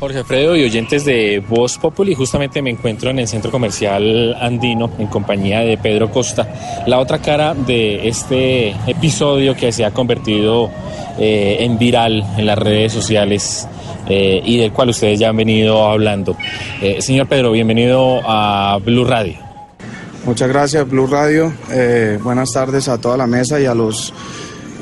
[0.00, 4.90] Jorge Alfredo y oyentes de Voz Populi, justamente me encuentro en el centro comercial andino
[4.98, 10.70] en compañía de Pedro Costa, la otra cara de este episodio que se ha convertido
[11.18, 13.68] eh, en viral en las redes sociales
[14.08, 16.36] eh, y del cual ustedes ya han venido hablando.
[16.82, 19.36] Eh, señor Pedro, bienvenido a Blue Radio.
[20.26, 21.52] Muchas gracias, Blue Radio.
[21.70, 24.12] Eh, buenas tardes a toda la mesa y a los,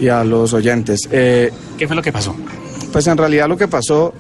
[0.01, 1.09] y a los oyentes.
[1.13, 2.35] Eh, ¿Qué fue lo que pasó?
[2.93, 4.13] pues en realidad lo que pasó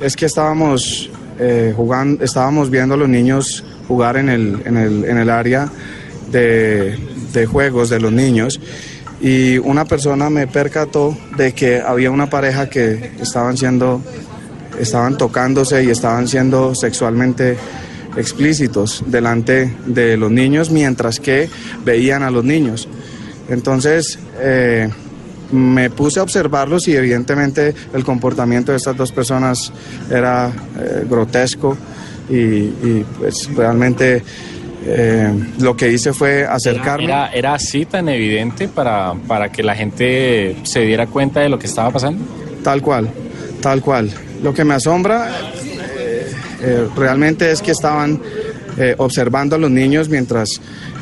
[0.00, 1.74] es que estábamos eh,
[2.20, 5.70] estábamos viendo a los niños jugar en el, en el, en el área
[6.30, 6.98] de,
[7.32, 8.60] de juegos de los niños
[9.20, 14.02] y una persona me percató de que había una pareja que estaban siendo,
[14.78, 17.58] estaban tocándose y estaban siendo sexualmente
[18.16, 21.48] explícitos delante de los niños mientras que
[21.84, 22.88] veían a los niños.
[23.48, 24.88] Entonces, eh,
[25.52, 29.72] me puse a observarlos y evidentemente el comportamiento de estas dos personas
[30.10, 31.76] era eh, grotesco
[32.28, 34.22] y, y, pues realmente
[34.86, 37.04] eh, lo que hice fue acercarme.
[37.04, 41.58] ¿Era, era así tan evidente para, para que la gente se diera cuenta de lo
[41.58, 42.24] que estaba pasando?
[42.62, 43.10] Tal cual,
[43.60, 44.10] tal cual.
[44.42, 45.28] Lo que me asombra
[46.62, 48.20] eh, realmente es que estaban
[48.78, 50.60] eh, observando a los niños mientras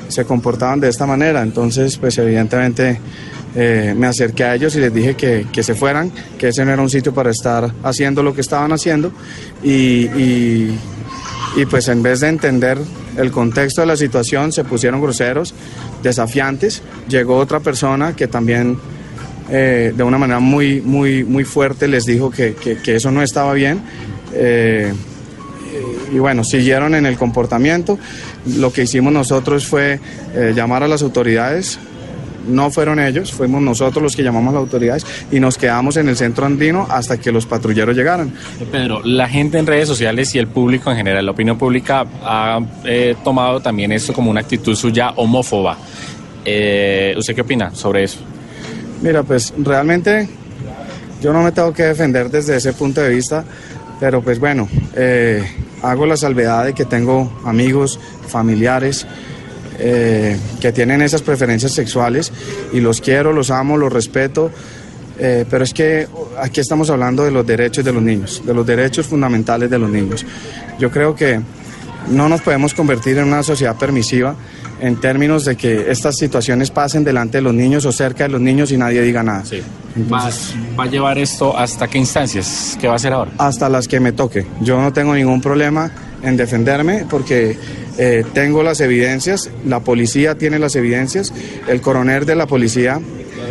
[0.08, 1.42] se comportaban de esta manera.
[1.42, 3.00] Entonces, pues evidentemente
[3.54, 6.72] eh, me acerqué a ellos y les dije que, que, se fueran, que ese no
[6.72, 9.12] era un sitio para estar haciendo lo que estaban haciendo.
[9.62, 10.06] Y,
[11.56, 12.78] y, pues en vez de entender
[13.16, 15.54] el contexto de la situación, se pusieron groseros,
[16.02, 16.82] desafiantes.
[17.08, 18.78] Llegó otra persona que también
[19.50, 23.54] eh, de una manera muy, muy, muy fuerte les dijo que, que, eso no estaba
[23.54, 23.82] bien.
[26.12, 27.98] Y bueno, siguieron en el comportamiento.
[28.56, 30.00] Lo que hicimos nosotros fue
[30.34, 31.78] eh, llamar a las autoridades.
[32.46, 36.08] No fueron ellos, fuimos nosotros los que llamamos a las autoridades y nos quedamos en
[36.08, 38.32] el centro andino hasta que los patrulleros llegaran.
[38.72, 42.58] Pedro, la gente en redes sociales y el público en general, la opinión pública ha
[42.84, 45.76] eh, tomado también esto como una actitud suya homófoba.
[46.44, 48.20] Eh, ¿Usted qué opina sobre eso?
[49.02, 50.26] Mira, pues realmente
[51.20, 53.44] yo no me tengo que defender desde ese punto de vista,
[54.00, 55.44] pero pues bueno, eh,
[55.82, 59.06] hago la salvedad de que tengo amigos, familiares
[59.78, 62.32] eh, que tienen esas preferencias sexuales
[62.72, 64.50] y los quiero, los amo, los respeto,
[65.18, 66.08] eh, pero es que
[66.40, 69.88] aquí estamos hablando de los derechos de los niños, de los derechos fundamentales de los
[69.88, 70.26] niños.
[70.78, 71.40] Yo creo que
[72.08, 74.34] no nos podemos convertir en una sociedad permisiva
[74.80, 78.40] en términos de que estas situaciones pasen delante de los niños o cerca de los
[78.40, 79.44] niños y nadie diga nada.
[79.44, 79.62] Sí.
[79.96, 82.76] Entonces, ¿Va, ¿Va, a llevar esto hasta qué instancias?
[82.80, 83.32] ¿Qué va a hacer ahora?
[83.38, 84.46] Hasta las que me toque.
[84.60, 85.90] Yo no tengo ningún problema
[86.22, 87.56] en defenderme porque
[87.98, 91.32] eh, tengo las evidencias, la policía tiene las evidencias,
[91.66, 93.00] el coronel de la policía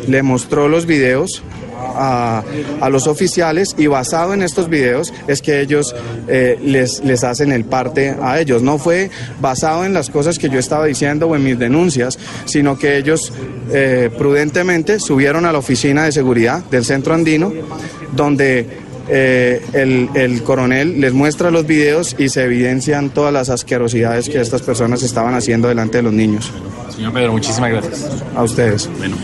[0.08, 1.44] le mostró los videos
[1.78, 2.44] a,
[2.82, 5.96] a, los oficiales y basado en estos videos es que ellos
[6.28, 8.62] eh, les, les hacen el parte a ellos.
[8.62, 9.10] No fue
[9.40, 13.32] basado en las cosas que yo estaba diciendo o en mis denuncias, sino que ellos
[13.72, 17.52] eh, prudentemente subieron a la oficina de seguridad del centro andino,
[18.14, 24.28] donde eh, el, el, coronel les muestra los videos y se evidencian todas las asquerosidades
[24.28, 26.52] que estas personas estaban haciendo delante de los niños.
[26.94, 28.10] Señor Pedro, muchísimas gracias.
[28.36, 28.90] A ustedes.
[28.98, 29.18] Bueno.